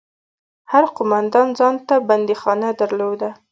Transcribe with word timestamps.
هر 0.71 0.83
قومندان 0.95 1.47
ځان 1.59 1.75
ته 1.87 1.95
بنديخانه 2.07 2.69
درلوده. 2.81 3.29